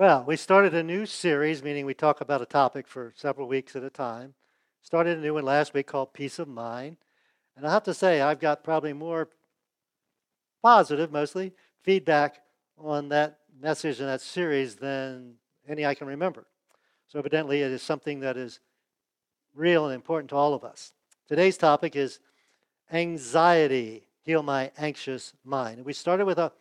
[0.00, 3.76] Well, we started a new series, meaning we talk about a topic for several weeks
[3.76, 4.32] at a time.
[4.80, 6.96] Started a new one last week called Peace of Mind.
[7.54, 9.28] And I have to say, I've got probably more
[10.62, 11.52] positive, mostly,
[11.82, 12.40] feedback
[12.78, 15.34] on that message and that series than
[15.68, 16.46] any I can remember.
[17.06, 18.60] So, evidently, it is something that is
[19.54, 20.94] real and important to all of us.
[21.28, 22.20] Today's topic is
[22.90, 24.06] anxiety.
[24.22, 25.76] Heal my anxious mind.
[25.76, 26.52] And we started with a,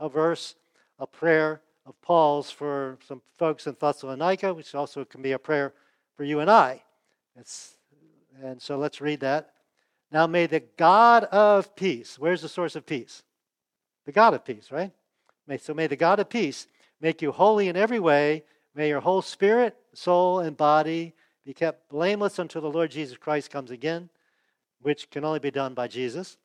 [0.00, 0.54] a verse,
[0.98, 5.72] a prayer of Paul's for some folks in Thessalonica, which also can be a prayer
[6.16, 6.82] for you and I.
[7.36, 7.76] It's,
[8.42, 9.52] and so let's read that.
[10.10, 13.22] Now may the God of peace, where's the source of peace?
[14.04, 14.90] The God of peace, right?
[15.46, 16.66] May, so may the God of peace
[17.00, 18.44] make you holy in every way.
[18.74, 23.50] May your whole spirit, soul, and body be kept blameless until the Lord Jesus Christ
[23.50, 24.08] comes again,
[24.80, 26.36] which can only be done by Jesus.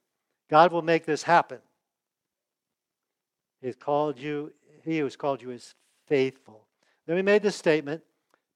[0.50, 1.60] God will make this happen.
[3.62, 4.52] He's called you
[4.84, 5.76] he who has called you is
[6.08, 6.66] faithful.
[7.06, 8.04] Then we made this statement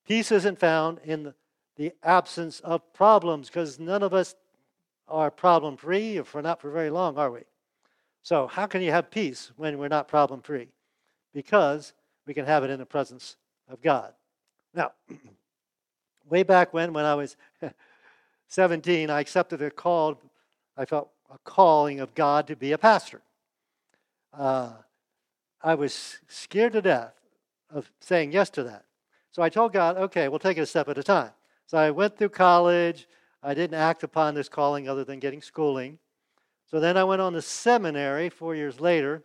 [0.05, 1.33] peace isn't found in
[1.77, 4.35] the, absence of problems because none of us
[5.09, 7.41] are problem free if we're not for very long, are we?
[8.23, 10.69] So, how can you have peace when we're not problem free?
[11.33, 11.93] Because
[12.25, 13.35] we can have it in the presence
[13.67, 14.13] of God.
[14.73, 14.93] Now,
[16.29, 17.35] way back when, when I was
[18.47, 20.19] 17, I accepted a call,
[20.77, 23.21] I felt a calling of God to be a pastor.
[24.33, 24.71] Uh,
[25.65, 27.15] I was scared to death
[27.71, 28.85] of saying yes to that.
[29.31, 31.31] So I told God, okay, we'll take it a step at a time.
[31.65, 33.07] So I went through college.
[33.41, 35.97] I didn't act upon this calling other than getting schooling.
[36.69, 39.23] So then I went on to seminary four years later,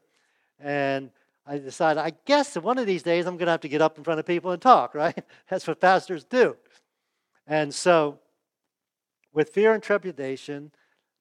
[0.59, 1.11] and
[1.47, 3.99] I decided, I guess one of these days I'm going to have to get up
[3.99, 5.23] in front of people and talk, right?
[5.51, 6.57] That's what pastors do.
[7.47, 8.19] And so,
[9.35, 10.73] with fear and trepidation,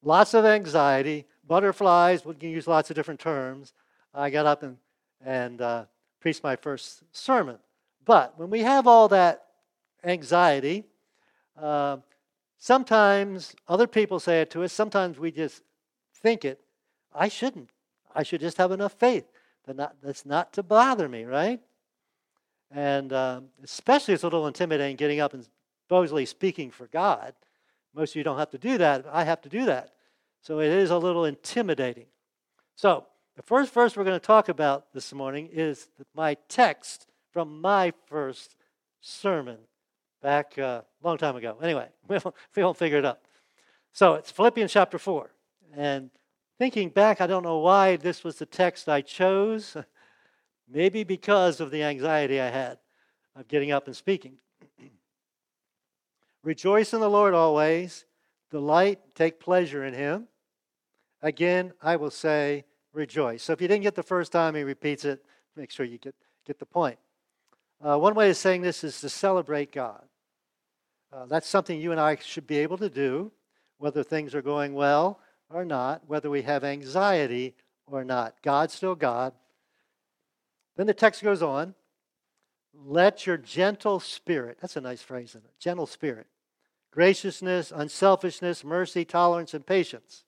[0.02, 3.74] lots of anxiety, butterflies, we can use lots of different terms,
[4.14, 4.78] I got up and
[5.24, 5.86] and uh,
[6.20, 7.58] preached my first sermon.
[8.06, 9.46] But when we have all that
[10.04, 10.86] anxiety,
[11.62, 11.98] uh,
[12.58, 15.64] sometimes other people say it to us, sometimes we just
[16.16, 16.62] think it.
[17.14, 17.70] I shouldn't.
[18.16, 19.26] I should just have enough faith
[19.66, 21.60] that not, that's not to bother me, right?
[22.72, 25.48] And um, especially it's a little intimidating getting up and
[25.86, 27.34] supposedly speaking for God.
[27.96, 29.06] Most of you don't have to do that.
[29.12, 29.94] I have to do that.
[30.42, 32.06] So it is a little intimidating.
[32.76, 33.06] So
[33.40, 37.94] the first verse we're going to talk about this morning is my text from my
[38.06, 38.58] first
[39.00, 39.60] sermon
[40.22, 41.58] back a uh, long time ago.
[41.64, 43.22] Anyway, we won't, we won't figure it out.
[43.94, 45.32] So it's Philippians chapter 4.
[45.74, 46.10] And
[46.58, 49.78] thinking back, I don't know why this was the text I chose.
[50.70, 52.78] Maybe because of the anxiety I had
[53.38, 54.34] of getting up and speaking.
[56.44, 58.04] Rejoice in the Lord always.
[58.52, 60.28] Delight, take pleasure in Him.
[61.22, 62.66] Again, I will say,
[63.00, 63.42] rejoice.
[63.44, 65.24] So if you didn't get the first time, he repeats it.
[65.56, 66.14] Make sure you get,
[66.46, 67.00] get the point.
[67.84, 70.04] Uh, one way of saying this is to celebrate God.
[71.12, 73.32] Uh, that's something you and I should be able to do,
[73.80, 77.56] whether things are going well or not, whether we have anxiety
[77.88, 78.36] or not.
[78.44, 79.34] God's still God.
[80.78, 81.74] Then the text goes on
[82.86, 85.52] let your gentle spirit, that's a nice phrase, isn't it?
[85.60, 86.28] Gentle spirit,
[86.92, 90.24] graciousness, unselfishness, mercy, tolerance, and patience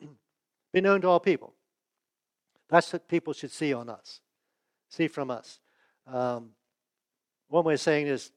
[0.72, 1.54] be known to all people.
[2.72, 4.22] That's what people should see on us,
[4.88, 5.60] see from us.
[6.06, 6.52] Um,
[7.48, 8.32] one way of saying is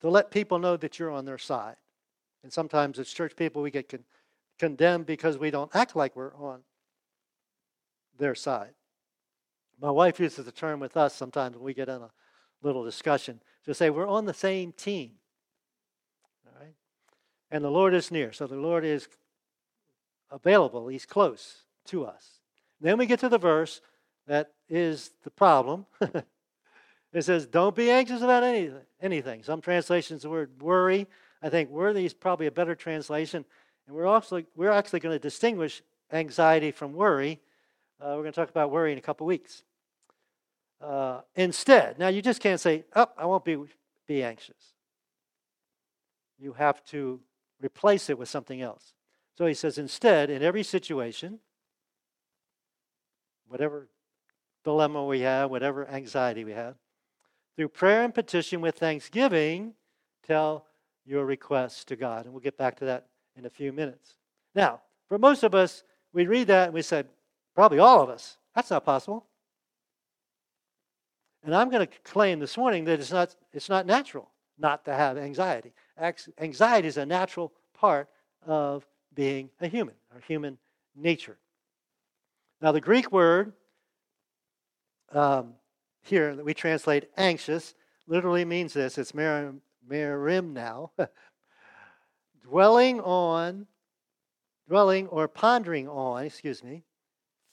[0.00, 1.74] to let people know that you're on their side.
[2.44, 4.04] And sometimes as church people, we get con-
[4.60, 6.60] condemned because we don't act like we're on
[8.16, 8.74] their side.
[9.80, 12.12] My wife uses the term with us sometimes when we get in a
[12.62, 15.14] little discussion to say we're on the same team.
[16.46, 16.74] All right?
[17.50, 18.30] And the Lord is near.
[18.30, 19.08] So the Lord is
[20.30, 22.39] available, He's close to us.
[22.80, 23.80] Then we get to the verse
[24.26, 25.86] that is the problem.
[26.00, 28.82] it says, Don't be anxious about anything.
[29.00, 29.42] anything.
[29.42, 31.06] Some translations, the word worry.
[31.42, 33.44] I think worthy is probably a better translation.
[33.86, 35.82] And we're, also, we're actually going to distinguish
[36.12, 37.40] anxiety from worry.
[38.00, 39.64] Uh, we're going to talk about worry in a couple weeks.
[40.80, 43.58] Uh, instead, now you just can't say, Oh, I won't be,
[44.06, 44.74] be anxious.
[46.38, 47.20] You have to
[47.60, 48.94] replace it with something else.
[49.36, 51.40] So he says, Instead, in every situation,
[53.50, 53.88] whatever
[54.64, 56.76] dilemma we have, whatever anxiety we have,
[57.56, 59.74] through prayer and petition with thanksgiving,
[60.26, 60.66] tell
[61.04, 62.24] your requests to God.
[62.24, 63.06] And we'll get back to that
[63.36, 64.14] in a few minutes.
[64.54, 65.82] Now, for most of us,
[66.12, 67.02] we read that and we say,
[67.54, 69.26] probably all of us, that's not possible.
[71.42, 74.94] And I'm going to claim this morning that it's not, it's not natural not to
[74.94, 75.72] have anxiety.
[76.38, 78.08] Anxiety is a natural part
[78.46, 80.58] of being a human, our human
[80.94, 81.38] nature.
[82.60, 83.52] Now, the Greek word
[85.12, 85.54] um,
[86.02, 87.74] here that we translate anxious
[88.06, 90.90] literally means this it's merim, merimnao.
[92.42, 93.66] dwelling on,
[94.68, 96.82] dwelling or pondering on, excuse me,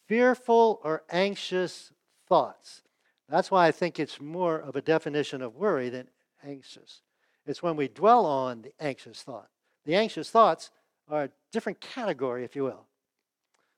[0.07, 1.91] fearful or anxious
[2.27, 2.81] thoughts.
[3.29, 6.07] That's why I think it's more of a definition of worry than
[6.43, 7.01] anxious.
[7.45, 9.49] It's when we dwell on the anxious thought.
[9.85, 10.71] The anxious thoughts
[11.07, 12.86] are a different category, if you will.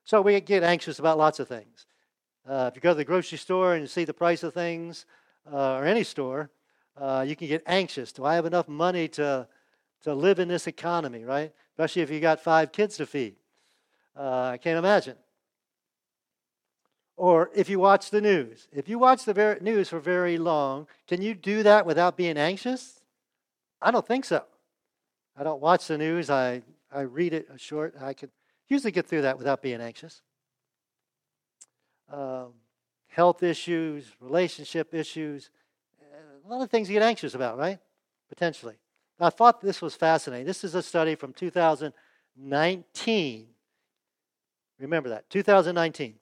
[0.09, 1.85] So we get anxious about lots of things.
[2.43, 5.05] Uh, if you go to the grocery store and you see the price of things,
[5.53, 6.49] uh, or any store,
[6.97, 8.11] uh, you can get anxious.
[8.11, 9.47] Do I have enough money to,
[10.05, 11.53] to live in this economy, right?
[11.73, 13.35] Especially if you got five kids to feed.
[14.17, 15.15] Uh, I can't imagine.
[17.15, 18.67] Or if you watch the news.
[18.71, 22.99] If you watch the news for very long, can you do that without being anxious?
[23.79, 24.43] I don't think so.
[25.37, 26.31] I don't watch the news.
[26.31, 27.93] I, I read it short.
[28.01, 28.31] I can
[28.69, 30.21] usually get through that without being anxious.
[32.11, 32.53] Um,
[33.07, 35.49] health issues, relationship issues,
[36.49, 37.79] a lot of things you get anxious about, right?
[38.29, 38.75] Potentially.
[39.19, 40.47] I thought this was fascinating.
[40.47, 43.47] This is a study from 2019.
[44.79, 46.15] Remember that, 2019.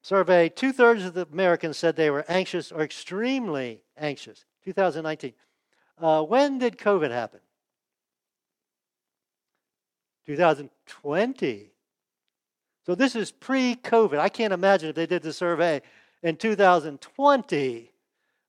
[0.00, 4.46] Survey two thirds of the Americans said they were anxious or extremely anxious.
[4.64, 5.34] 2019.
[6.00, 7.40] Uh, when did COVID happen?
[10.28, 11.70] 2020.
[12.84, 14.18] So this is pre COVID.
[14.18, 15.80] I can't imagine if they did the survey
[16.22, 17.90] in 2020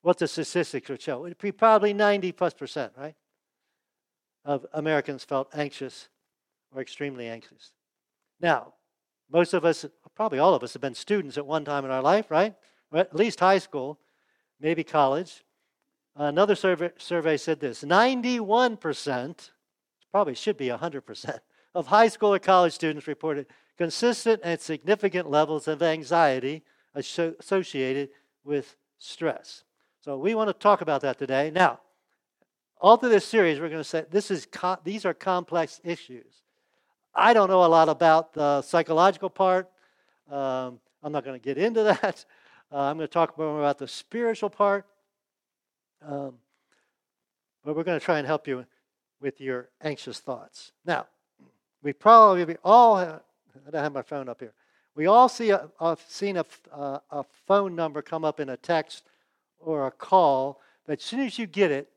[0.01, 1.25] what the statistics would show.
[1.25, 3.15] It'd be probably 90 plus percent, right?
[4.43, 6.09] Of Americans felt anxious
[6.75, 7.71] or extremely anxious.
[8.41, 8.73] Now,
[9.31, 9.85] most of us,
[10.15, 12.55] probably all of us, have been students at one time in our life, right?
[12.93, 13.99] At least high school,
[14.59, 15.45] maybe college.
[16.13, 19.51] Another survey, survey said this 91%,
[20.11, 21.39] probably should be 100%,
[21.74, 26.63] of high school or college students reported consistent and significant levels of anxiety
[26.95, 28.10] associated
[28.44, 29.63] with stress.
[30.01, 31.51] So we want to talk about that today.
[31.54, 31.80] Now,
[32.81, 34.48] all through this series, we're going to say this is
[34.83, 36.42] these are complex issues.
[37.13, 39.69] I don't know a lot about the psychological part.
[40.31, 42.25] Um, I'm not going to get into that.
[42.72, 44.86] Uh, I'm going to talk more about the spiritual part.
[46.01, 46.36] Um,
[47.63, 48.65] but we're going to try and help you
[49.19, 50.72] with your anxious thoughts.
[50.86, 51.07] Now,
[51.81, 53.21] we probably all have,
[53.67, 54.53] I don't have my phone up here.
[54.95, 55.69] We all see a,
[56.07, 56.45] seen a,
[57.09, 59.03] a phone number come up in a text
[59.59, 61.89] or a call that as soon as you get it,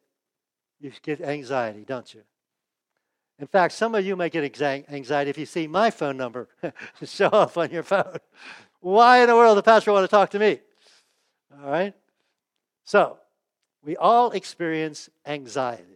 [0.80, 2.22] you get anxiety, don't you?
[3.38, 6.48] In fact, some of you may get anxiety if you see my phone number
[7.04, 8.18] show up on your phone.
[8.80, 10.60] Why in the world the pastor want to talk to me?
[11.60, 11.94] All right?
[12.84, 13.18] So,
[13.84, 15.91] we all experience anxiety.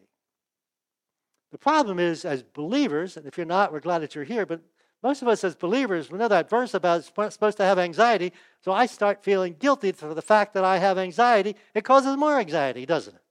[1.56, 4.60] The problem is, as believers, and if you're not, we're glad that you're here, but
[5.02, 8.72] most of us as believers, we know that verse about supposed to have anxiety, so
[8.72, 11.56] I start feeling guilty for the fact that I have anxiety.
[11.72, 13.22] It causes more anxiety, doesn't it?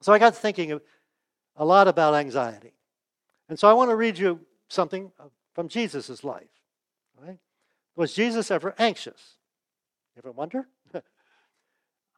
[0.00, 0.80] So I got thinking
[1.54, 2.72] a lot about anxiety.
[3.48, 5.12] And so I want to read you something
[5.54, 6.50] from Jesus' life.
[7.24, 7.38] Right?
[7.94, 9.36] Was Jesus ever anxious?
[10.16, 10.66] You ever wonder?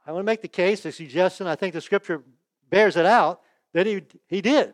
[0.07, 2.23] I want to make the case, the suggestion, I think the scripture
[2.71, 3.43] bears it out,
[3.77, 4.73] that he, he did.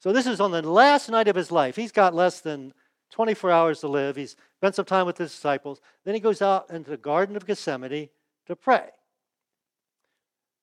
[0.00, 1.76] So this is on the last night of his life.
[1.76, 2.74] He's got less than
[3.12, 4.16] 24 hours to live.
[4.16, 5.80] He's spent some time with his disciples.
[6.04, 8.08] Then he goes out into the Garden of Gethsemane
[8.46, 8.88] to pray.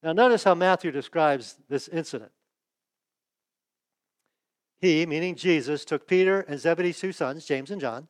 [0.03, 2.33] Now, notice how Matthew describes this incident.
[4.81, 8.09] He, meaning Jesus, took Peter and Zebedee's two sons, James and John,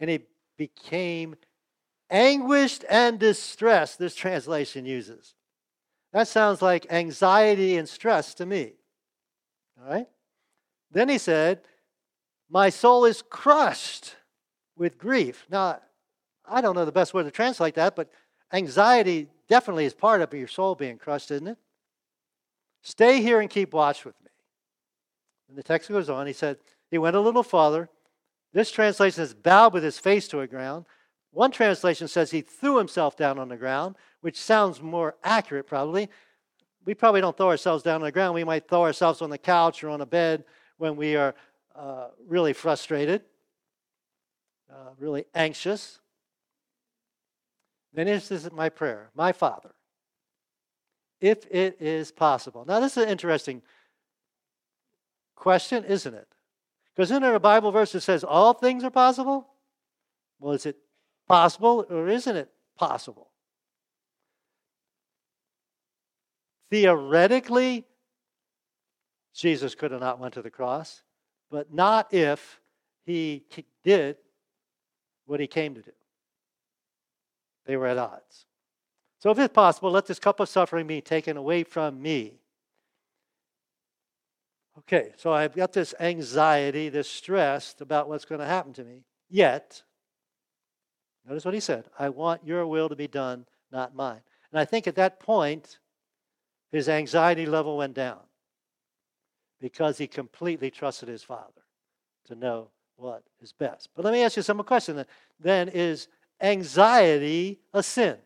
[0.00, 0.20] and he
[0.56, 1.36] became
[2.08, 5.34] anguished and distressed, this translation uses.
[6.14, 8.75] That sounds like anxiety and stress to me.
[9.80, 10.08] All right?
[10.90, 11.60] Then he said,
[12.50, 14.16] My soul is crushed
[14.76, 15.46] with grief.
[15.50, 15.80] Now,
[16.48, 18.10] I don't know the best way to translate that, but
[18.52, 21.58] anxiety definitely is part of your soul being crushed, isn't it?
[22.82, 24.30] Stay here and keep watch with me.
[25.48, 26.26] And the text goes on.
[26.26, 26.58] He said,
[26.90, 27.88] He went a little farther.
[28.52, 30.86] This translation says, bowed with his face to the ground.
[31.30, 36.08] One translation says he threw himself down on the ground, which sounds more accurate, probably.
[36.86, 38.34] We probably don't throw ourselves down on the ground.
[38.34, 40.44] We might throw ourselves on the couch or on a bed
[40.78, 41.34] when we are
[41.74, 43.22] uh, really frustrated,
[44.70, 46.00] uh, really anxious,
[47.96, 49.74] then this is my prayer, my Father,
[51.20, 52.64] if it is possible.
[52.66, 53.62] Now, this is an interesting
[55.34, 56.28] question, isn't it?
[56.94, 59.48] Because in a Bible verse that says all things are possible?
[60.38, 60.76] Well, is it
[61.26, 63.30] possible or isn't it possible?
[66.70, 67.84] Theoretically,
[69.34, 71.02] Jesus could have not went to the cross,
[71.50, 72.60] but not if
[73.04, 73.44] he
[73.84, 74.16] did
[75.26, 75.92] what he came to do.
[77.66, 78.46] They were at odds.
[79.18, 82.40] So, if it's possible, let this cup of suffering be taken away from me.
[84.80, 89.04] Okay, so I've got this anxiety, this stress about what's going to happen to me.
[89.28, 89.82] Yet,
[91.26, 94.20] notice what he said I want your will to be done, not mine.
[94.52, 95.78] And I think at that point,
[96.76, 98.20] his anxiety level went down
[99.60, 101.62] because he completely trusted his father
[102.26, 103.88] to know what is best.
[103.94, 105.06] But let me ask you some question then.
[105.40, 106.08] Then is
[106.40, 108.16] anxiety a sin?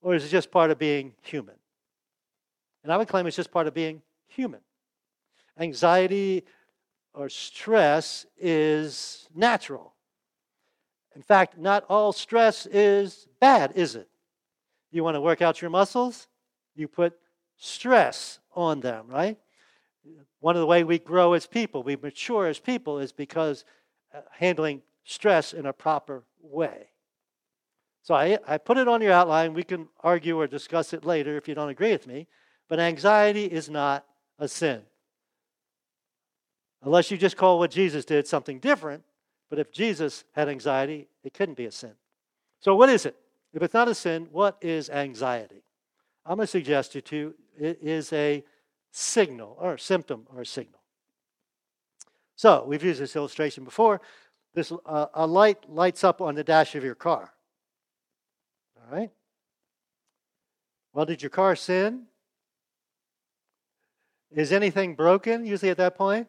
[0.00, 1.54] Or is it just part of being human?
[2.82, 4.60] And I would claim it's just part of being human.
[5.58, 6.44] Anxiety
[7.14, 9.94] or stress is natural.
[11.14, 14.08] In fact, not all stress is bad, is it?
[14.90, 16.28] You want to work out your muscles?
[16.74, 17.14] You put
[17.56, 19.38] stress on them, right?
[20.40, 23.64] One of the way we grow as people, we mature as people, is because
[24.14, 26.88] uh, handling stress in a proper way.
[28.02, 29.54] So I, I put it on your outline.
[29.54, 32.26] We can argue or discuss it later if you don't agree with me.
[32.68, 34.04] But anxiety is not
[34.38, 34.82] a sin.
[36.82, 39.02] Unless you just call what Jesus did something different.
[39.48, 41.92] But if Jesus had anxiety, it couldn't be a sin.
[42.60, 43.16] So, what is it?
[43.54, 45.63] If it's not a sin, what is anxiety?
[46.26, 48.44] I'm going to suggest to you it is a
[48.90, 50.80] signal or a symptom or a signal.
[52.36, 54.00] So, we've used this illustration before.
[54.54, 57.32] This uh, a light lights up on the dash of your car.
[58.76, 59.10] All right?
[60.92, 62.04] Well, did your car sin?
[64.30, 66.28] Is anything broken usually at that point?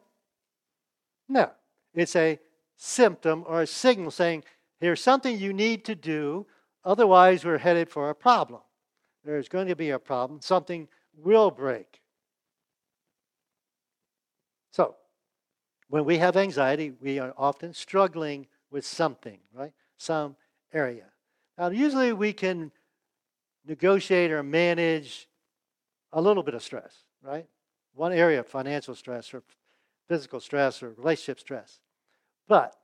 [1.28, 1.52] No.
[1.94, 2.40] It's a
[2.75, 4.44] symptom or a signal saying,
[4.80, 6.46] here's something you need to do,
[6.84, 8.62] otherwise, we're headed for a problem.
[9.25, 10.39] There's going to be a problem.
[10.39, 12.01] Something will break.
[14.72, 14.96] So,
[15.89, 19.74] when we have anxiety, we are often struggling with something, right?
[19.98, 20.36] Some
[20.74, 21.05] area.
[21.58, 22.72] Now, usually we can
[23.65, 25.27] negotiate or manage
[26.13, 27.48] a little bit of stress, right?
[27.94, 29.41] One area of financial stress or
[30.08, 31.79] physical stress or relationship stress.
[32.48, 32.75] But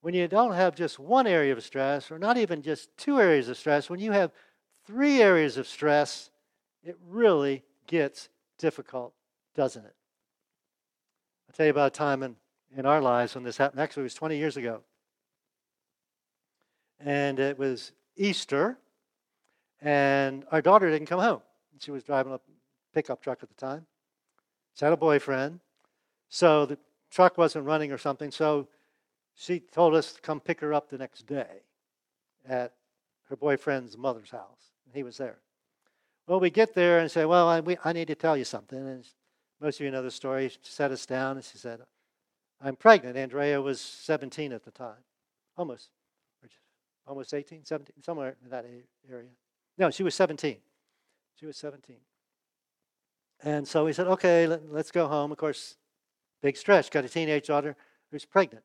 [0.00, 3.48] when you don't have just one area of stress or not even just two areas
[3.48, 4.32] of stress, when you have
[4.86, 6.30] three areas of stress,
[6.84, 8.28] it really gets
[8.58, 9.12] difficult,
[9.54, 9.94] doesn't it?
[11.48, 12.36] I'll tell you about a time in,
[12.76, 13.80] in our lives when this happened.
[13.80, 14.82] Actually, it was 20 years ago.
[16.98, 18.78] And it was Easter,
[19.82, 21.42] and our daughter didn't come home.
[21.78, 22.40] She was driving a
[22.94, 23.86] pickup truck at the time.
[24.74, 25.60] She had a boyfriend.
[26.28, 26.78] So the
[27.10, 28.30] truck wasn't running or something.
[28.30, 28.68] So
[29.34, 31.62] she told us to come pick her up the next day
[32.48, 32.72] at
[33.28, 34.75] her boyfriend's mother's house.
[34.96, 35.38] He was there.
[36.26, 38.78] Well, we get there and say, Well, I, we, I need to tell you something.
[38.78, 39.04] And
[39.60, 40.48] most of you know the story.
[40.48, 41.80] She sat us down and she said,
[42.62, 43.16] I'm pregnant.
[43.16, 45.04] Andrea was 17 at the time.
[45.56, 45.90] Almost.
[47.06, 48.64] Almost 18, 17, somewhere in that
[49.08, 49.28] area.
[49.78, 50.56] No, she was 17.
[51.38, 51.96] She was 17.
[53.44, 55.30] And so we said, okay, let, us go home.
[55.30, 55.76] Of course,
[56.42, 56.90] big stretch.
[56.90, 57.76] Got a teenage daughter
[58.10, 58.64] who's pregnant.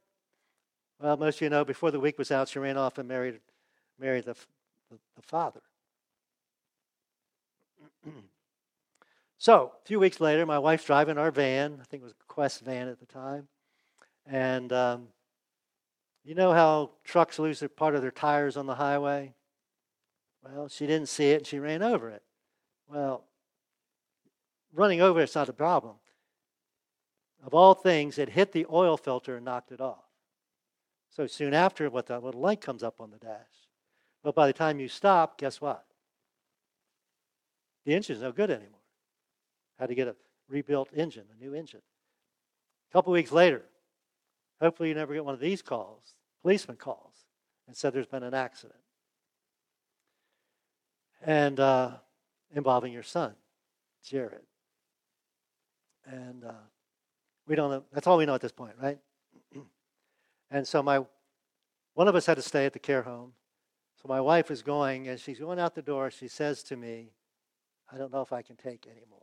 [0.99, 3.41] Well, most of you know, before the week was out, she ran off and married,
[3.99, 4.33] married the,
[4.89, 5.61] the, the father.
[9.37, 11.77] so, a few weeks later, my wife's driving our van.
[11.81, 13.47] I think it was a Quest van at the time.
[14.25, 15.07] And um,
[16.23, 19.33] you know how trucks lose their part of their tires on the highway?
[20.43, 22.23] Well, she didn't see it and she ran over it.
[22.87, 23.25] Well,
[24.73, 25.95] running over it's not a problem.
[27.45, 30.03] Of all things, it hit the oil filter and knocked it off.
[31.09, 33.67] So soon after, what that little light comes up on the dash.
[34.23, 35.85] But by the time you stop, guess what?
[37.85, 38.79] The engine's no good anymore.
[39.79, 40.15] Had to get a
[40.47, 41.81] rebuilt engine, a new engine.
[42.89, 43.63] A couple weeks later,
[44.59, 47.25] hopefully you never get one of these calls, policeman calls,
[47.67, 48.79] and said there's been an accident.
[51.23, 51.91] And uh,
[52.53, 53.33] involving your son,
[54.03, 54.41] Jared.
[56.05, 56.53] And uh,
[57.47, 57.83] we don't know.
[57.93, 58.97] That's all we know at this point, right?
[60.51, 61.05] and so my
[61.93, 63.33] one of us had to stay at the care home.
[64.01, 66.09] So my wife is going, and she's going out the door.
[66.09, 67.11] She says to me,
[67.91, 69.19] I don't know if I can take anymore.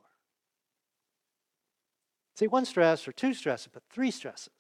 [2.37, 4.52] See, one stress or two stresses, but three stresses.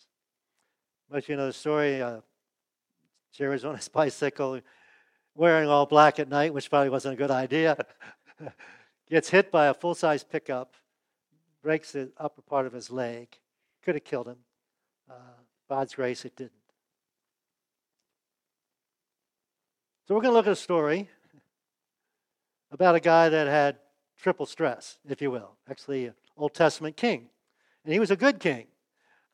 [1.10, 2.02] Most you know the story.
[2.02, 2.20] Uh,
[3.32, 4.60] Jerry's on his bicycle,
[5.34, 7.76] wearing all black at night, which probably wasn't a good idea.
[9.10, 10.74] Gets hit by a full size pickup
[11.62, 13.28] breaks the upper part of his leg.
[13.82, 14.38] Could have killed him.
[15.10, 15.14] Uh,
[15.68, 16.52] God's grace, it didn't.
[20.06, 21.10] So we're going to look at a story
[22.70, 23.76] about a guy that had
[24.18, 25.52] triple stress, if you will.
[25.70, 27.28] Actually, Old Testament king.
[27.84, 28.66] And he was a good king.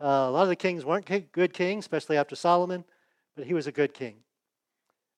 [0.01, 2.85] Uh, a lot of the kings weren't good kings, especially after Solomon,
[3.37, 4.17] but he was a good king.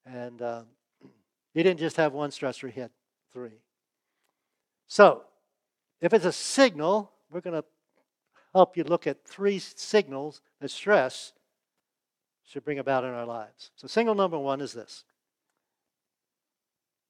[0.04, 0.66] And um,
[1.54, 2.90] he didn't just have one stressor, he had
[3.32, 3.60] three.
[4.86, 5.24] So,
[6.00, 7.64] if it's a signal, we're going to
[8.54, 11.32] help you look at three signals that stress
[12.44, 13.70] should bring about in our lives.
[13.74, 15.04] So, signal number one is this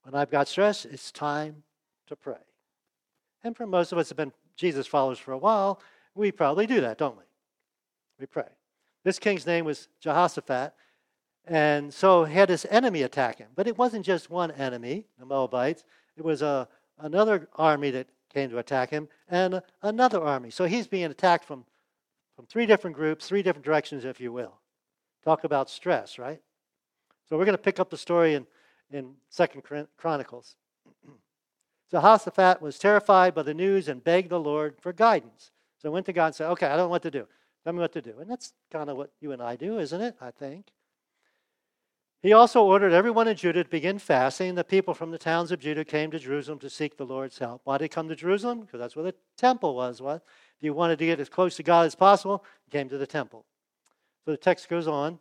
[0.03, 1.65] when I've got stress, it's time
[2.07, 2.35] to pray.
[3.43, 5.81] And for most of us have been Jesus followers for a while,
[6.15, 7.25] we probably do that, don't we?
[8.19, 8.49] We pray.
[9.05, 10.73] This king's name was Jehoshaphat,
[11.47, 13.49] and so he had his enemy attack him.
[13.55, 15.85] But it wasn't just one enemy, the Moabites.
[16.17, 16.65] It was a, uh,
[16.99, 20.51] another army that came to attack him, and another army.
[20.51, 21.65] So he's being attacked from,
[22.35, 24.59] from three different groups, three different directions, if you will.
[25.25, 26.41] Talk about stress, right?
[27.29, 28.47] So we're going to pick up the story in,
[28.91, 29.63] in Second
[29.97, 30.57] Chronicles.
[31.91, 35.51] Jehoshaphat was terrified by the news and begged the Lord for guidance.
[35.79, 37.27] So went to God and said, Okay, I don't know what to do.
[37.65, 38.15] Tell me what to do.
[38.21, 40.17] And that's kind of what you and I do, isn't it?
[40.21, 40.67] I think.
[42.23, 44.55] He also ordered everyone in Judah to begin fasting.
[44.55, 47.61] The people from the towns of Judah came to Jerusalem to seek the Lord's help.
[47.65, 48.63] Why did they come to Jerusalem?
[48.63, 50.03] Because that's where the temple was.
[50.03, 50.25] What?
[50.57, 53.07] If you wanted to get as close to God as possible, you came to the
[53.07, 53.45] temple.
[54.25, 55.21] So the text goes on.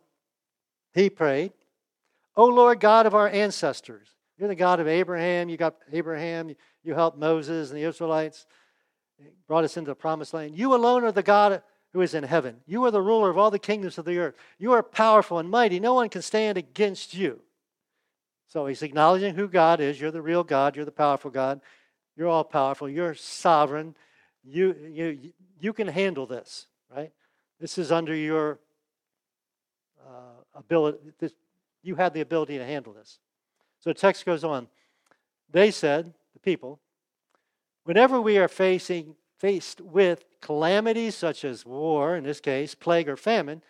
[0.94, 1.52] He prayed,
[2.34, 5.48] O Lord God of our ancestors, you're the God of Abraham.
[5.48, 6.54] You got Abraham.
[6.82, 8.46] You helped Moses and the Israelites.
[9.48, 10.56] Brought us into the promised land.
[10.56, 11.62] You alone are the God
[11.92, 12.56] who is in heaven.
[12.66, 14.34] You are the ruler of all the kingdoms of the earth.
[14.58, 15.80] You are powerful and mighty.
[15.80, 17.40] No one can stand against you.
[18.48, 20.00] So he's acknowledging who God is.
[20.00, 20.76] You're the real God.
[20.76, 21.60] You're the powerful God.
[22.16, 22.88] You're all powerful.
[22.88, 23.94] You're sovereign.
[24.44, 27.12] You, you, you can handle this, right?
[27.58, 28.60] This is under your
[30.06, 30.98] uh, ability.
[31.18, 31.32] This,
[31.82, 33.18] you have the ability to handle this.
[33.86, 34.66] So the text goes on.
[35.48, 36.80] They said, the people,
[37.84, 43.16] whenever we are facing faced with calamities such as war, in this case, plague or
[43.16, 43.62] famine,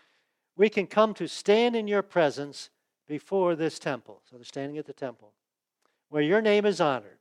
[0.56, 2.70] we can come to stand in your presence
[3.06, 4.22] before this temple.
[4.24, 5.34] So they're standing at the temple,
[6.08, 7.18] where your name is honored.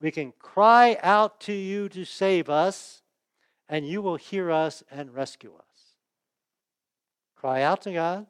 [0.00, 3.02] We can cry out to you to save us,
[3.68, 5.96] and you will hear us and rescue us.
[7.36, 8.26] Cry out to God.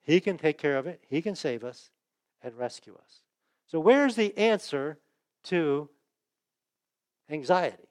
[0.00, 1.90] He can take care of it, He can save us,
[2.46, 3.20] and rescue us.
[3.66, 4.98] So, where's the answer
[5.44, 5.90] to
[7.28, 7.88] anxiety?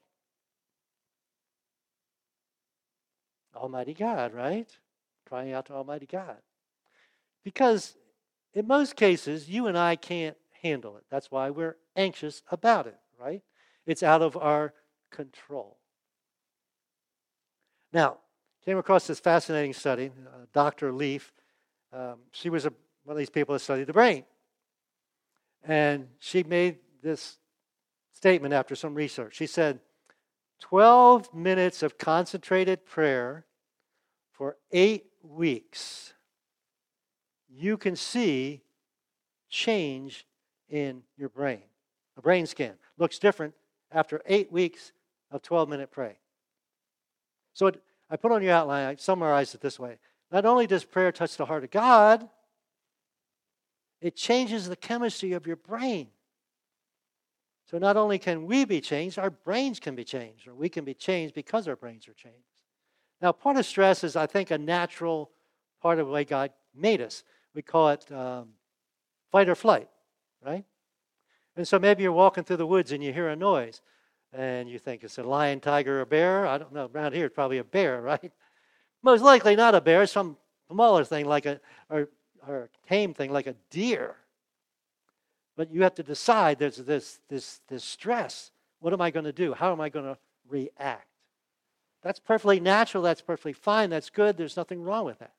[3.54, 4.68] Almighty God, right?
[5.28, 6.38] Crying out to Almighty God.
[7.44, 7.96] Because
[8.54, 11.04] in most cases, you and I can't handle it.
[11.10, 13.42] That's why we're anxious about it, right?
[13.84, 14.72] It's out of our
[15.10, 15.76] control.
[17.92, 18.18] Now,
[18.64, 20.10] came across this fascinating study.
[20.26, 20.92] Uh, Dr.
[20.92, 21.32] Leaf,
[21.92, 22.72] um, she was a,
[23.04, 24.24] one of these people that studied the brain.
[25.66, 27.38] And she made this
[28.12, 29.34] statement after some research.
[29.34, 29.80] She said,
[30.60, 33.44] 12 minutes of concentrated prayer
[34.32, 36.14] for eight weeks,
[37.48, 38.62] you can see
[39.48, 40.26] change
[40.68, 41.62] in your brain.
[42.16, 43.54] A brain scan looks different
[43.92, 44.92] after eight weeks
[45.30, 46.16] of 12 minute pray.
[47.54, 49.98] So it, I put on your outline, I summarized it this way.
[50.30, 52.28] Not only does prayer touch the heart of God,
[54.06, 56.06] it changes the chemistry of your brain.
[57.68, 60.84] So not only can we be changed, our brains can be changed, or we can
[60.84, 62.38] be changed because our brains are changed.
[63.20, 65.32] Now, part of stress is, I think, a natural
[65.82, 67.24] part of the way God made us.
[67.52, 68.50] We call it um,
[69.32, 69.88] fight or flight,
[70.44, 70.64] right?
[71.56, 73.82] And so maybe you're walking through the woods and you hear a noise,
[74.32, 76.46] and you think it's a lion, tiger, or bear.
[76.46, 76.88] I don't know.
[76.94, 78.30] Around here, it's probably a bear, right?
[79.02, 80.06] Most likely not a bear.
[80.06, 80.36] Some
[80.70, 82.08] smaller thing like a or
[82.46, 84.16] or a tame thing like a deer.
[85.56, 88.50] But you have to decide there's this, this, this stress.
[88.80, 89.54] What am I going to do?
[89.54, 91.08] How am I going to react?
[92.02, 93.02] That's perfectly natural.
[93.02, 93.90] That's perfectly fine.
[93.90, 94.36] That's good.
[94.36, 95.32] There's nothing wrong with that.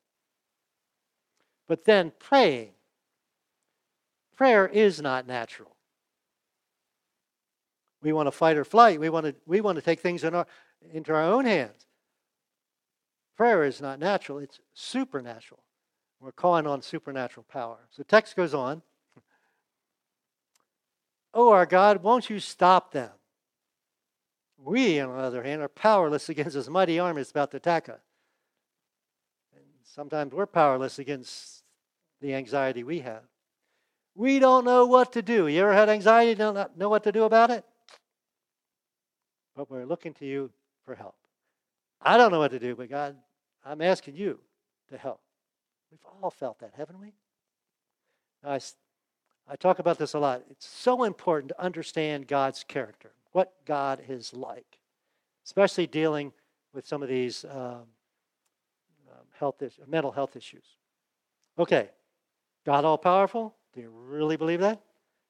[1.66, 2.70] But then praying.
[4.36, 5.74] Prayer is not natural.
[8.02, 9.00] We want to fight or flight.
[9.00, 10.46] We want to, we want to take things in our,
[10.92, 11.86] into our own hands.
[13.36, 15.60] Prayer is not natural, it's supernatural.
[16.20, 17.78] We're calling on supernatural power.
[17.90, 18.82] So the text goes on.
[21.32, 23.10] Oh, our God, won't you stop them?
[24.56, 27.88] We, on the other hand, are powerless against this mighty army that's about to attack
[27.88, 28.00] us.
[29.54, 31.62] And sometimes we're powerless against
[32.20, 33.22] the anxiety we have.
[34.16, 35.46] We don't know what to do.
[35.46, 37.64] You ever had anxiety, don't know what to do about it?
[39.54, 40.50] But we're looking to you
[40.84, 41.14] for help.
[42.02, 43.14] I don't know what to do, but God,
[43.64, 44.40] I'm asking you
[44.90, 45.20] to help.
[45.90, 47.12] We've all felt that, haven't we?
[48.44, 48.60] I,
[49.48, 50.42] I talk about this a lot.
[50.50, 54.78] It's so important to understand God's character, what God is like,
[55.44, 56.32] especially dealing
[56.72, 57.86] with some of these um,
[59.10, 60.64] um health mental health issues.
[61.58, 61.88] Okay,
[62.64, 63.56] God all powerful?
[63.74, 64.80] Do you really believe that?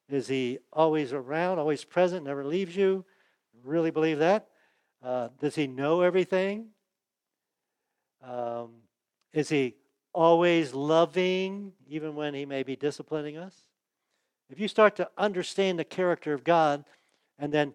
[0.08, 3.04] Is he always around, always present, never leaves you?
[3.64, 4.48] Really believe that?
[5.02, 6.68] Uh, does he know everything?
[8.22, 8.70] Um,
[9.32, 9.74] is he
[10.18, 13.54] always loving, even when he may be disciplining us?
[14.50, 16.84] If you start to understand the character of God
[17.38, 17.74] and then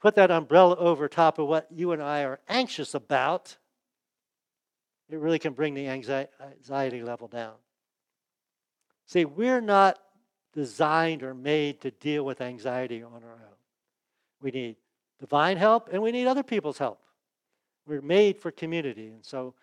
[0.00, 3.56] put that umbrella over top of what you and I are anxious about,
[5.10, 7.54] it really can bring the anxiety level down.
[9.06, 9.98] See, we're not
[10.52, 13.58] designed or made to deal with anxiety on our own.
[14.40, 14.76] We need
[15.18, 17.00] divine help and we need other people's help.
[17.86, 19.54] We're made for community, and so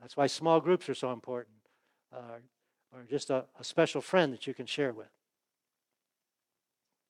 [0.00, 1.56] that's why small groups are so important,
[2.14, 2.38] uh,
[2.92, 5.08] or just a, a special friend that you can share with.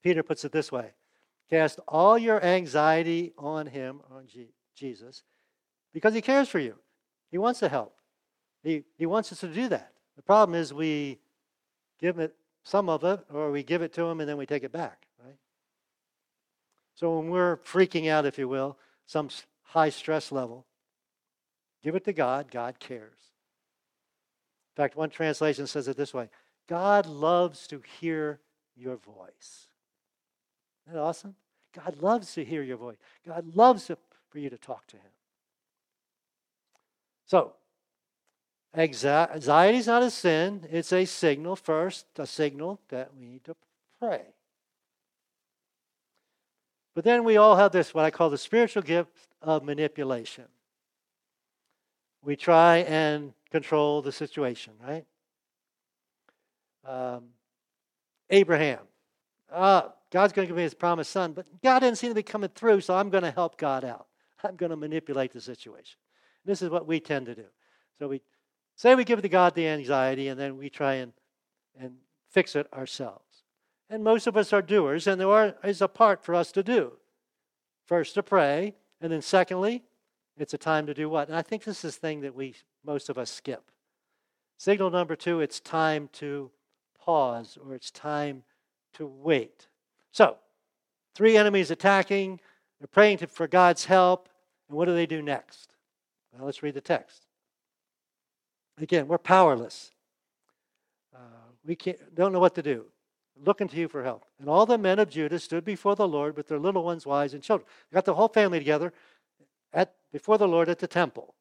[0.03, 0.93] Peter puts it this way
[1.49, 5.23] Cast all your anxiety on him, on G- Jesus,
[5.93, 6.77] because he cares for you.
[7.31, 7.95] He wants to help.
[8.63, 9.93] He, he wants us to do that.
[10.17, 11.19] The problem is we
[11.99, 14.65] give it some of it, or we give it to him and then we take
[14.65, 15.37] it back, right?
[16.95, 19.29] So when we're freaking out, if you will, some
[19.63, 20.67] high stress level,
[21.83, 22.51] give it to God.
[22.51, 23.19] God cares.
[24.77, 26.29] In fact, one translation says it this way
[26.69, 28.41] God loves to hear
[28.77, 29.69] your voice.
[30.87, 31.35] Isn't that awesome?
[31.75, 32.97] God loves to hear your voice.
[33.27, 33.91] God loves
[34.31, 35.13] for you to talk to Him.
[37.27, 37.53] So,
[38.77, 43.57] Anxiety is not a sin, it's a signal, first, a signal that we need to
[43.99, 44.23] pray.
[46.95, 49.11] But then we all have this, what I call the spiritual gift
[49.43, 50.45] of manipulation.
[52.23, 55.05] We try and control the situation, right?
[56.85, 57.25] Um,
[58.29, 58.81] Abraham.
[59.51, 62.23] Uh, God's going to give me his promised son, but God didn't seem to be
[62.23, 64.07] coming through, so I'm going to help God out.
[64.45, 65.99] I'm going to manipulate the situation.
[66.45, 67.47] This is what we tend to do.
[67.99, 68.23] So we
[68.81, 71.13] Say we give to God the anxiety and then we try and,
[71.79, 71.97] and
[72.31, 73.43] fix it ourselves.
[73.91, 76.93] And most of us are doers, and there is a part for us to do.
[77.85, 79.85] First, to pray, and then secondly,
[80.37, 81.29] it's a time to do what?
[81.29, 83.71] And I think this is the thing that we most of us skip.
[84.59, 86.51] Signal number two, it's time to
[86.99, 88.43] pause or it's time
[88.95, 89.69] to wait.
[90.13, 90.37] So,
[91.15, 92.41] three enemies attacking,
[92.79, 94.29] they're praying to, for God's help,
[94.69, 95.75] and what do they do next?
[96.33, 97.27] Well, let's read the text.
[98.79, 99.93] Again, we're powerless.
[101.15, 101.19] Uh,
[101.65, 102.87] we can't, don't know what to do.
[103.45, 104.27] Looking to you for help.
[104.39, 107.33] And all the men of Judah stood before the Lord with their little ones, wives,
[107.33, 107.67] and children.
[107.91, 108.93] They got the whole family together
[109.73, 111.35] at, before the Lord at the temple.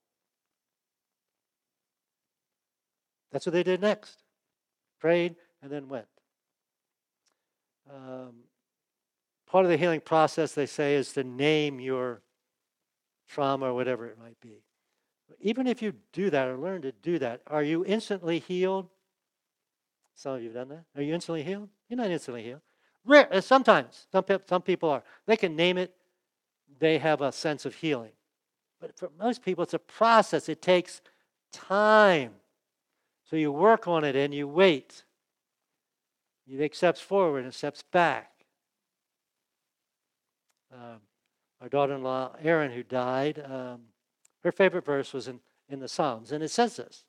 [3.31, 4.17] That's what they did next.
[4.99, 6.07] Prayed and then went.
[7.89, 8.43] Um,
[9.49, 12.21] part of the healing process, they say, is to name your
[13.27, 14.63] trauma or whatever it might be.
[15.41, 18.87] Even if you do that or learn to do that, are you instantly healed?
[20.15, 20.85] Some of you have done that.
[20.95, 21.69] Are you instantly healed?
[21.87, 22.61] You're not instantly healed.
[23.05, 25.03] Rare, uh, sometimes, some, some people are.
[25.25, 25.93] They can name it,
[26.79, 28.11] they have a sense of healing.
[28.79, 30.49] But for most people, it's a process.
[30.49, 31.01] It takes
[31.51, 32.31] time.
[33.29, 35.03] So you work on it and you wait.
[36.47, 38.31] You take forward and steps back.
[40.73, 41.01] Um,
[41.61, 43.81] our daughter in law, Erin, who died, um,
[44.43, 47.03] her favorite verse was in, in the Psalms, and it says this.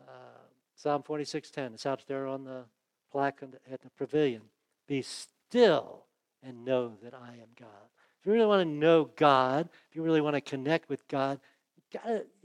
[0.00, 0.42] Uh,
[0.74, 1.74] Psalm 46:10.
[1.74, 2.64] It's out there on the
[3.10, 4.42] plaque at the pavilion.
[4.88, 6.06] Be still
[6.42, 7.68] and know that I am God.
[8.22, 11.40] If you really want to know God, if you really want to connect with God,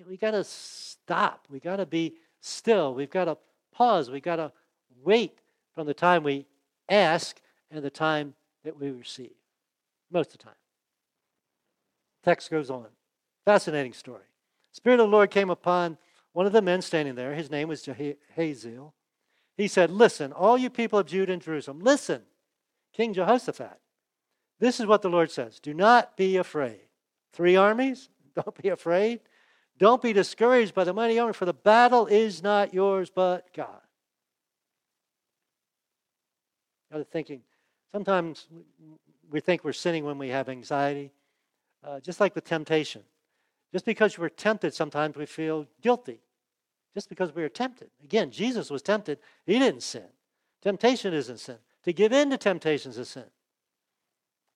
[0.09, 1.45] we got to stop.
[1.51, 2.95] We got to be still.
[2.95, 3.37] We've got to
[3.71, 4.09] pause.
[4.09, 4.51] We got to
[5.03, 5.37] wait
[5.75, 6.47] from the time we
[6.89, 9.35] ask and the time that we receive.
[10.09, 10.53] Most of the time.
[12.23, 12.87] Text goes on.
[13.45, 14.25] Fascinating story.
[14.71, 15.99] Spirit of the Lord came upon
[16.33, 17.35] one of the men standing there.
[17.35, 18.93] His name was Jahaziel.
[19.55, 22.23] He said, Listen, all you people of Judah and Jerusalem, listen,
[22.93, 23.79] King Jehoshaphat.
[24.59, 26.81] This is what the Lord says Do not be afraid.
[27.33, 29.19] Three armies, don't be afraid.
[29.77, 33.81] Don't be discouraged by the mighty army, for the battle is not yours, but God.
[36.91, 37.41] Other thinking,
[37.91, 38.47] sometimes
[39.29, 41.11] we think we're sinning when we have anxiety,
[41.83, 43.03] uh, just like the temptation.
[43.71, 46.21] Just because we're tempted, sometimes we feel guilty.
[46.95, 47.89] Just because we are tempted.
[48.03, 50.07] Again, Jesus was tempted, he didn't sin.
[50.63, 51.57] Temptation isn't sin.
[51.83, 53.25] To give in to temptations is sin.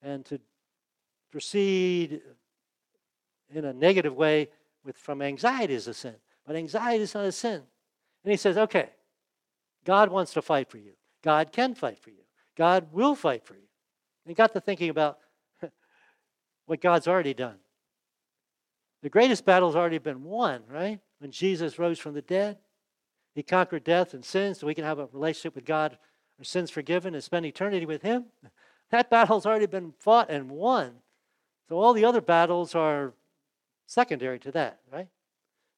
[0.01, 0.39] And to
[1.31, 2.21] proceed
[3.53, 4.49] in a negative way
[4.83, 6.15] with from anxiety is a sin.
[6.45, 7.61] But anxiety is not a sin.
[8.23, 8.89] And he says, okay,
[9.85, 10.93] God wants to fight for you.
[11.23, 12.23] God can fight for you.
[12.57, 13.67] God will fight for you.
[14.25, 15.19] And got to thinking about
[16.65, 17.57] what God's already done.
[19.01, 20.99] The greatest battle has already been won, right?
[21.19, 22.57] When Jesus rose from the dead.
[23.33, 25.97] He conquered death and sin so we can have a relationship with God,
[26.37, 28.25] our sins forgiven, and spend eternity with Him.
[28.91, 30.95] That battle's already been fought and won.
[31.67, 33.13] So all the other battles are
[33.87, 35.07] secondary to that, right?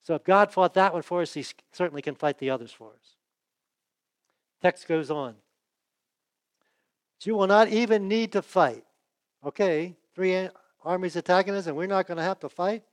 [0.01, 2.89] So if God fought that one for us, He certainly can fight the others for
[2.89, 3.15] us.
[4.61, 5.35] Text goes on.
[7.23, 8.83] You will not even need to fight.
[9.45, 10.49] Okay, three
[10.83, 12.83] armies attacking us, and we're not going to have to fight.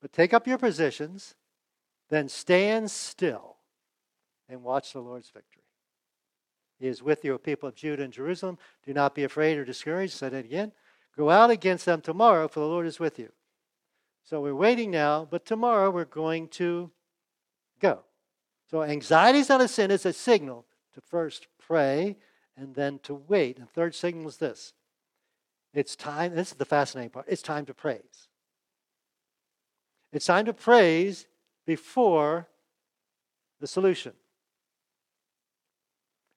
[0.00, 1.34] But take up your positions,
[2.08, 3.56] then stand still
[4.48, 5.63] and watch the Lord's victory.
[6.84, 8.58] He is with you, people of Judah and Jerusalem.
[8.84, 10.12] Do not be afraid or discouraged.
[10.12, 10.70] Said it again.
[11.16, 13.32] Go out against them tomorrow, for the Lord is with you.
[14.22, 16.90] So we're waiting now, but tomorrow we're going to
[17.80, 18.00] go.
[18.70, 22.18] So anxiety is not a sin, it's a signal to first pray
[22.54, 23.56] and then to wait.
[23.56, 24.74] And third signal is this
[25.72, 28.28] it's time, this is the fascinating part, it's time to praise.
[30.12, 31.28] It's time to praise
[31.64, 32.46] before
[33.58, 34.12] the solution.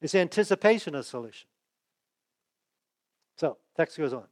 [0.01, 1.47] It's anticipation of solution.
[3.37, 4.25] So, text goes on.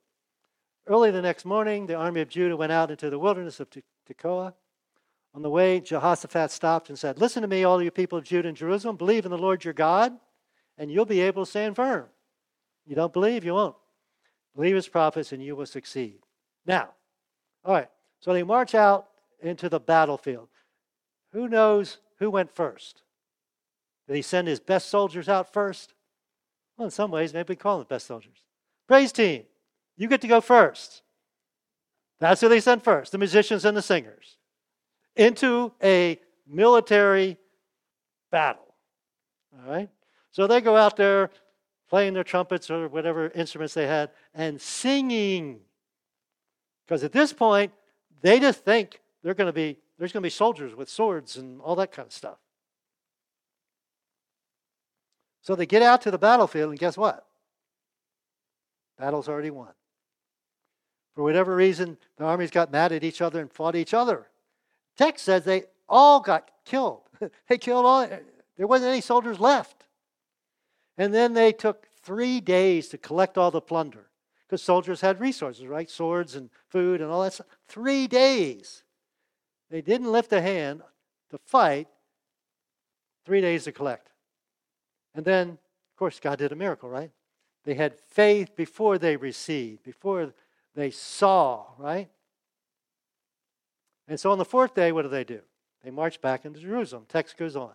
[0.87, 3.67] Early the next morning, the army of Judah went out into the wilderness of
[4.07, 4.53] Tekoa.
[5.33, 8.47] On the way, Jehoshaphat stopped and said, Listen to me, all you people of Judah
[8.47, 8.95] and Jerusalem.
[8.95, 10.13] Believe in the Lord your God,
[10.77, 12.05] and you'll be able to stand firm.
[12.85, 13.75] You don't believe, you won't.
[14.55, 16.19] Believe his prophets, and you will succeed.
[16.65, 16.89] Now,
[17.65, 19.07] all right, so they march out
[19.41, 20.49] into the battlefield.
[21.33, 23.01] Who knows who went first?
[24.07, 25.93] Did he send his best soldiers out first?
[26.77, 28.43] Well, in some ways, maybe we call them the best soldiers.
[28.87, 29.43] Praise team,
[29.97, 31.01] you get to go first.
[32.19, 34.37] That's who they sent first the musicians and the singers
[35.15, 37.37] into a military
[38.31, 38.75] battle.
[39.53, 39.89] All right?
[40.31, 41.29] So they go out there
[41.89, 45.59] playing their trumpets or whatever instruments they had and singing.
[46.85, 47.71] Because at this point,
[48.21, 51.61] they just think they're going to be there's going to be soldiers with swords and
[51.61, 52.37] all that kind of stuff.
[55.45, 57.23] So they get out to the battlefield, and guess what?
[58.97, 59.73] Battle's already won.
[61.13, 64.27] For whatever reason, the armies got mad at each other and fought each other.
[64.97, 67.01] Text says they all got killed.
[67.47, 68.07] they killed all,
[68.57, 69.85] there wasn't any soldiers left.
[70.97, 74.07] And then they took three days to collect all the plunder
[74.47, 75.91] because soldiers had resources, right?
[75.91, 77.47] Swords and food and all that stuff.
[77.67, 78.83] Three days.
[79.69, 80.81] They didn't lift a hand
[81.29, 81.87] to fight,
[83.25, 84.09] three days to collect.
[85.15, 87.11] And then, of course, God did a miracle, right?
[87.63, 90.33] They had faith before they received, before
[90.75, 92.09] they saw, right?
[94.07, 95.41] And so on the fourth day, what do they do?
[95.83, 97.05] They march back into Jerusalem.
[97.07, 97.71] Text goes on.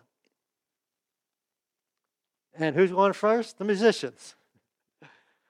[2.53, 3.57] And who's going first?
[3.57, 4.35] The musicians.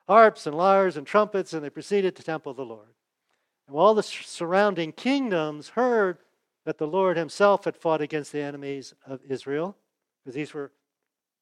[0.08, 2.88] Harps and lyres and trumpets, and they proceeded to temple of the Lord.
[3.67, 6.19] And all the surrounding kingdoms heard
[6.65, 9.75] that the Lord himself had fought against the enemies of Israel,
[10.23, 10.71] because these were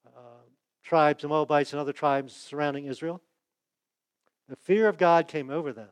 [0.05, 0.38] uh,
[0.89, 3.21] tribes, the Moabites and other tribes surrounding Israel.
[4.49, 5.89] The fear of God came over them.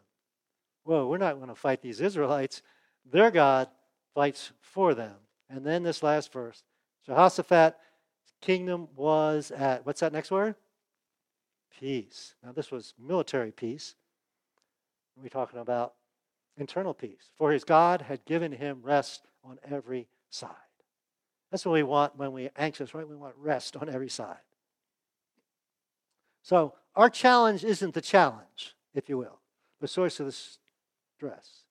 [0.83, 2.63] Whoa, we're not going to fight these Israelites.
[3.05, 3.69] Their God
[4.15, 5.13] fights for them.
[5.49, 6.63] And then this last verse
[7.05, 7.75] Jehoshaphat's
[8.41, 10.55] kingdom was at, what's that next word?
[11.79, 12.33] Peace.
[12.43, 13.95] Now, this was military peace.
[15.15, 15.93] We're talking about
[16.57, 17.29] internal peace.
[17.37, 20.49] For his God had given him rest on every side.
[21.51, 23.07] That's what we want when we're anxious, right?
[23.07, 24.37] We want rest on every side.
[26.47, 29.39] So, our challenge isn't the challenge, if you will,
[29.81, 31.63] the source of the stress.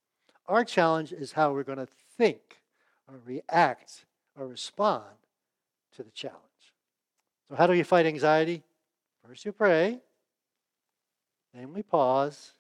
[0.47, 2.61] Our challenge is how we're going to think
[3.09, 4.05] or react
[4.39, 5.07] or respond
[5.97, 6.43] to the challenge.
[7.49, 8.63] So, how do you fight anxiety?
[9.27, 9.99] First, you pray,
[11.55, 12.53] then we pause,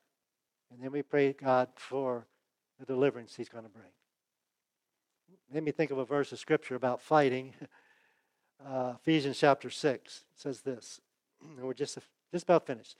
[0.72, 2.24] and then we pray God for
[2.80, 3.92] the deliverance He's going to bring.
[5.52, 7.52] Made me think of a verse of Scripture about fighting.
[8.66, 11.02] Uh, Ephesians chapter 6 says this,
[11.40, 11.98] and we're just,
[12.32, 12.96] just about finished.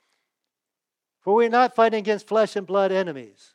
[1.21, 3.55] For we're not fighting against flesh and blood enemies.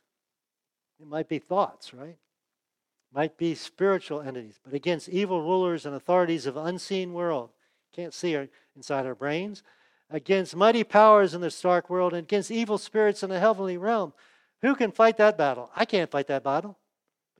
[1.00, 2.10] It might be thoughts, right?
[2.10, 7.50] It Might be spiritual entities, but against evil rulers and authorities of unseen world
[7.94, 9.64] can't see our, inside our brains,
[10.10, 14.14] against mighty powers in this dark world, and against evil spirits in the heavenly realm.
[14.62, 15.72] Who can fight that battle?
[15.76, 16.78] I can't fight that battle.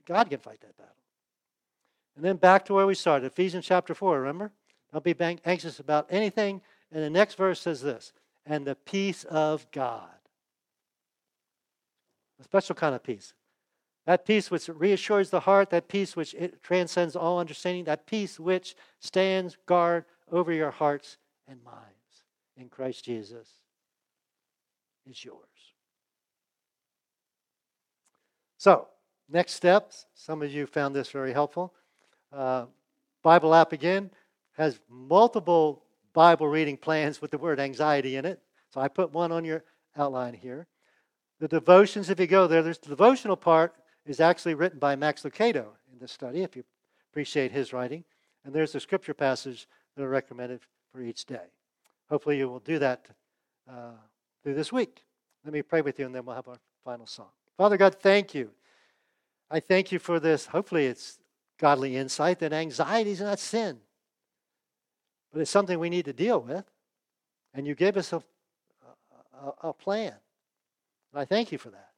[0.06, 0.92] God can fight that battle.
[2.16, 4.50] And then back to where we started, Ephesians chapter 4, remember?
[4.92, 6.60] Don't be anxious about anything.
[6.92, 8.12] And the next verse says this
[8.44, 10.10] and the peace of God.
[12.40, 13.34] A special kind of peace.
[14.04, 18.74] That peace which reassures the heart, that peace which transcends all understanding, that peace which
[19.00, 22.24] stands guard over your hearts and minds
[22.56, 23.48] in Christ Jesus
[25.08, 25.38] is yours.
[28.58, 28.88] So,
[29.28, 30.06] next steps.
[30.14, 31.72] Some of you found this very helpful.
[32.32, 32.66] Uh,
[33.22, 34.10] Bible app again
[34.52, 38.40] has multiple Bible reading plans with the word anxiety in it.
[38.70, 39.64] So I put one on your
[39.96, 40.66] outline here.
[41.40, 43.74] The devotions, if you go there, there's the devotional part
[44.06, 46.64] is actually written by Max Lucado in this study, if you
[47.10, 48.04] appreciate his writing.
[48.44, 50.60] And there's the scripture passage that are recommended
[50.92, 51.52] for each day.
[52.10, 53.08] Hopefully, you will do that
[53.70, 53.92] uh,
[54.42, 55.04] through this week.
[55.44, 57.28] Let me pray with you, and then we'll have our final song.
[57.56, 58.50] Father God, thank you.
[59.50, 60.46] I thank you for this.
[60.46, 61.18] Hopefully, it's
[61.58, 63.78] godly insight that anxiety is not sin,
[65.32, 66.64] but it's something we need to deal with.
[67.54, 68.22] And you gave us a,
[69.42, 70.14] a, a plan.
[71.12, 71.90] And I thank you for that.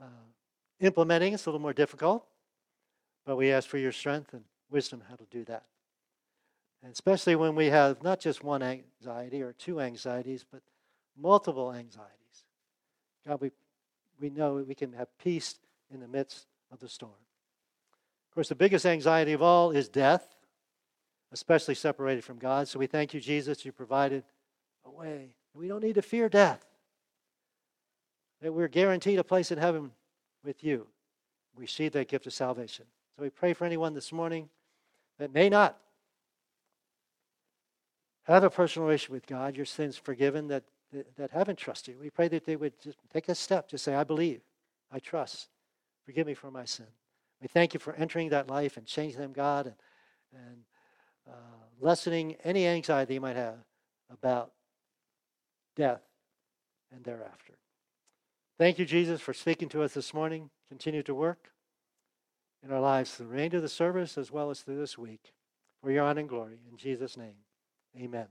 [0.00, 0.04] Uh,
[0.80, 2.24] implementing is a little more difficult,
[3.24, 5.64] but we ask for your strength and wisdom how to do that.
[6.82, 10.60] And especially when we have not just one anxiety or two anxieties, but
[11.18, 12.12] multiple anxieties.
[13.26, 13.50] God, we,
[14.20, 15.56] we know we can have peace
[15.92, 17.12] in the midst of the storm.
[18.30, 20.35] Of course, the biggest anxiety of all is death,
[21.32, 22.68] especially separated from God.
[22.68, 24.24] So we thank you, Jesus, you provided
[24.84, 25.30] a way.
[25.54, 26.64] We don't need to fear death,
[28.42, 29.90] that we're guaranteed a place in heaven
[30.44, 30.86] with you.
[31.56, 32.84] We receive that gift of salvation.
[33.16, 34.48] So we pray for anyone this morning
[35.18, 35.78] that may not
[38.24, 40.64] have a personal relationship with God, your sins forgiven, that,
[41.16, 41.98] that haven't trusted.
[41.98, 44.42] We pray that they would just take a step, just say, I believe,
[44.92, 45.48] I trust.
[46.04, 46.86] Forgive me for my sin.
[47.40, 49.74] We thank you for entering that life and changing them, God, and,
[50.34, 50.56] and
[51.28, 51.32] uh,
[51.80, 53.58] lessening any anxiety you might have
[54.10, 54.52] about
[55.74, 56.02] death
[56.92, 57.54] and thereafter.
[58.58, 60.50] Thank you, Jesus, for speaking to us this morning.
[60.68, 61.50] Continue to work
[62.64, 65.32] in our lives through the remainder of the service as well as through this week
[65.82, 66.58] for your honor and glory.
[66.70, 67.34] In Jesus' name,
[68.00, 68.26] amen.